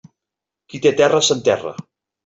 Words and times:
Qui 0.71 0.81
té 0.87 0.95
terra, 1.03 1.23
s'enterra. 1.31 1.79